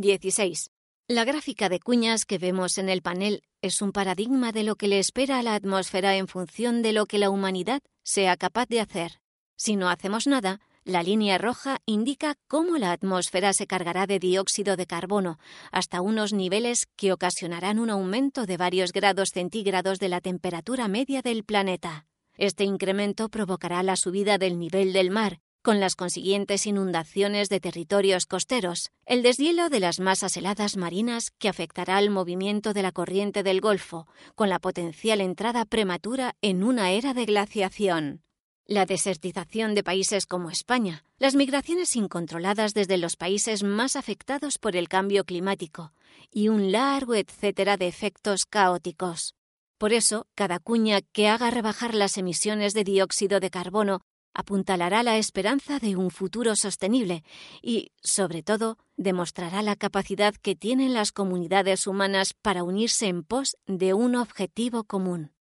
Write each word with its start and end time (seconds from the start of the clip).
16. 0.00 0.70
La 1.08 1.24
gráfica 1.24 1.68
de 1.68 1.80
cuñas 1.80 2.24
que 2.24 2.38
vemos 2.38 2.78
en 2.78 2.88
el 2.88 3.02
panel 3.02 3.42
es 3.60 3.82
un 3.82 3.92
paradigma 3.92 4.52
de 4.52 4.62
lo 4.62 4.76
que 4.76 4.88
le 4.88 4.98
espera 4.98 5.38
a 5.38 5.42
la 5.42 5.54
atmósfera 5.54 6.16
en 6.16 6.28
función 6.28 6.80
de 6.80 6.92
lo 6.92 7.06
que 7.06 7.18
la 7.18 7.28
humanidad 7.28 7.82
sea 8.02 8.36
capaz 8.36 8.66
de 8.68 8.80
hacer. 8.80 9.20
Si 9.56 9.76
no 9.76 9.88
hacemos 9.88 10.26
nada, 10.26 10.60
la 10.84 11.02
línea 11.02 11.38
roja 11.38 11.78
indica 11.86 12.34
cómo 12.48 12.76
la 12.76 12.92
atmósfera 12.92 13.52
se 13.52 13.66
cargará 13.66 14.06
de 14.06 14.18
dióxido 14.18 14.76
de 14.76 14.86
carbono 14.86 15.38
hasta 15.70 16.00
unos 16.00 16.32
niveles 16.32 16.86
que 16.96 17.12
ocasionarán 17.12 17.78
un 17.78 17.90
aumento 17.90 18.46
de 18.46 18.56
varios 18.56 18.92
grados 18.92 19.30
centígrados 19.30 20.00
de 20.00 20.08
la 20.08 20.20
temperatura 20.20 20.88
media 20.88 21.22
del 21.22 21.44
planeta. 21.44 22.06
Este 22.36 22.64
incremento 22.64 23.28
provocará 23.28 23.82
la 23.82 23.96
subida 23.96 24.38
del 24.38 24.58
nivel 24.58 24.92
del 24.92 25.10
mar, 25.10 25.38
con 25.62 25.80
las 25.80 25.94
consiguientes 25.94 26.66
inundaciones 26.66 27.48
de 27.48 27.60
territorios 27.60 28.26
costeros, 28.26 28.90
el 29.06 29.22
deshielo 29.22 29.70
de 29.70 29.80
las 29.80 30.00
masas 30.00 30.36
heladas 30.36 30.76
marinas 30.76 31.30
que 31.38 31.48
afectará 31.48 31.96
al 31.96 32.10
movimiento 32.10 32.72
de 32.72 32.82
la 32.82 32.92
corriente 32.92 33.42
del 33.42 33.60
Golfo, 33.60 34.06
con 34.34 34.48
la 34.48 34.58
potencial 34.58 35.20
entrada 35.20 35.64
prematura 35.64 36.34
en 36.42 36.64
una 36.64 36.90
era 36.90 37.14
de 37.14 37.24
glaciación 37.24 38.22
la 38.66 38.86
desertización 38.86 39.74
de 39.74 39.82
países 39.82 40.24
como 40.24 40.48
España, 40.48 41.04
las 41.18 41.34
migraciones 41.34 41.96
incontroladas 41.96 42.74
desde 42.74 42.96
los 42.96 43.16
países 43.16 43.62
más 43.62 43.96
afectados 43.96 44.58
por 44.58 44.76
el 44.76 44.88
cambio 44.88 45.24
climático 45.24 45.92
y 46.30 46.48
un 46.48 46.72
largo 46.72 47.14
etcétera 47.14 47.76
de 47.76 47.88
efectos 47.88 48.46
caóticos. 48.46 49.34
Por 49.78 49.92
eso, 49.92 50.26
cada 50.34 50.58
cuña 50.60 51.00
que 51.00 51.28
haga 51.28 51.50
rebajar 51.50 51.94
las 51.94 52.16
emisiones 52.16 52.72
de 52.72 52.84
dióxido 52.84 53.40
de 53.40 53.50
carbono 53.50 54.00
apuntalará 54.34 55.02
la 55.02 55.18
esperanza 55.18 55.78
de 55.78 55.96
un 55.96 56.10
futuro 56.10 56.56
sostenible 56.56 57.24
y, 57.60 57.92
sobre 58.02 58.42
todo, 58.42 58.78
demostrará 58.96 59.62
la 59.62 59.76
capacidad 59.76 60.34
que 60.34 60.54
tienen 60.54 60.94
las 60.94 61.12
comunidades 61.12 61.86
humanas 61.86 62.34
para 62.34 62.62
unirse 62.62 63.06
en 63.06 63.22
pos 63.22 63.56
de 63.66 63.94
un 63.94 64.16
objetivo 64.16 64.84
común. 64.84 65.32